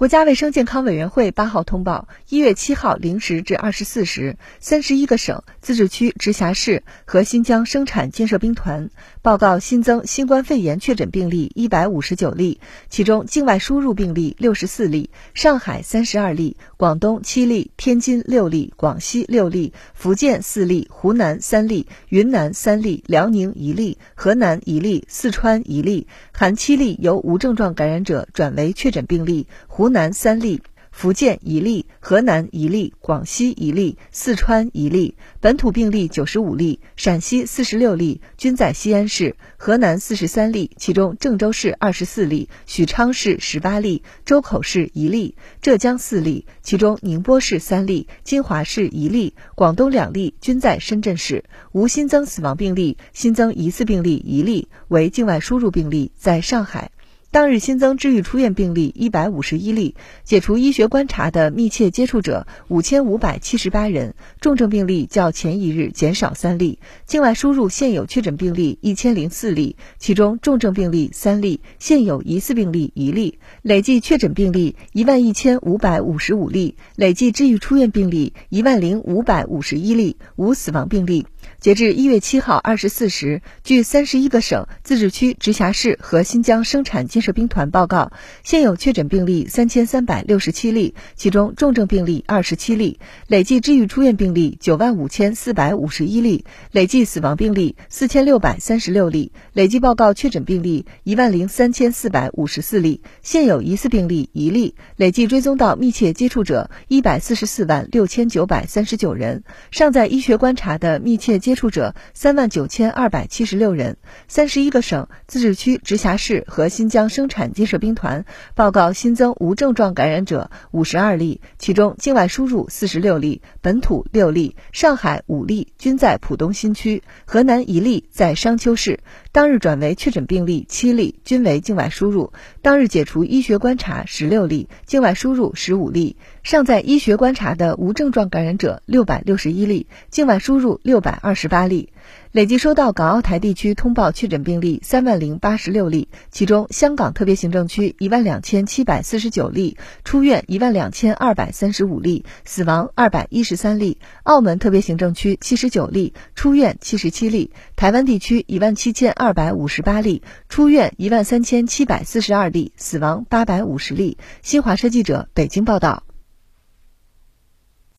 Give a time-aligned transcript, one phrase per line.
[0.00, 8.88] 国家卫生健康委员会八号通报，一月七号零时至二十四时，三十一个省、自治区、直辖市和新疆生产建设兵团
[9.20, 29.46] 报告新增新冠肺炎确诊病例一百五十九例，其中境外输入病例六十四例，上海三十二例，广东七例，天津六例，广西六例，福建四例，湖南三例，云南三例，辽宁一例，河南一例，四川一例，含七例由无症状感染者转为确诊病例，
[29.80, 29.88] 湖。
[29.88, 30.60] 南三例，
[30.90, 35.16] 福建一例，河南一例，广西一例，四川一例。
[35.40, 51.44] 本土病例九十五例，陕西四十六例，均在西安市；河南四十三例，其中郑州市二十四例，许昌市十八例，周口市一例；浙江四例，其中宁波市三例，金华市一例，广东两例，均在深圳市。
[51.72, 56.90] 无新增死亡病例，新增疑似病例一例，为境外输入病例，在上海。
[57.32, 59.94] 当日新增治愈出院病例一百五十一例，
[60.24, 66.80] 解除医学观察的密切接触者五千五百七十八人，重症病例较前一日减少三例。
[67.06, 73.38] 境外输入现有确诊病例一千零四例，其中重症病例三例，现有疑似病例一例。
[73.62, 81.28] 累计确诊病例一万一千五百五十五例，累计治愈出院病例一万零五百五十一例，无死亡病例。
[81.58, 88.12] 截至一月七号二十四时，据三十一个省、自治区、直辖市和新疆生产建设兵团报告，
[88.44, 111.54] 现有确诊病例三千三百六十七例，其中重症病例二十七例，累计治愈出院病例九万五千四百五十一例，累计死亡病例四千六百三十六例，累计报告确诊病例一万零三千四百五十四例，现有疑似病例一例，累计追踪到密切接触者一百四十四万六千九百三十九人，尚在医学观察的密切接。
[111.60, 118.24] 触者三万九千二百七十六人，三十一个省、自治区、直辖市和新疆生产建设兵团
[118.54, 129.00] 报告新增无症状感染者五十二例，其中境外输入四十六例，本土六例，上海五例，均在浦东新区；河南一例在商丘市。
[129.30, 132.32] 当日转为确诊病例七例，均为境外输入。
[132.62, 136.16] 当日解除医学观察十六例，境外输入十五例。
[136.42, 141.92] 尚在医学观察的无症状感染者六百六十一例，境外输入六百二十八例。
[142.32, 164.16] 累计收到港澳台地区通报确诊病例三万零八十六例，其中香港特别行政区一万两千七百四十九例，出院一万两千二百三十五例，死亡二百一十三例；澳门特别行政区七十九例，出院七十七例；台湾地区一万七千二百五十八例，出院一万三千七百四十二例，死亡八百五十例。
[164.40, 166.04] 新华社记者北京报道。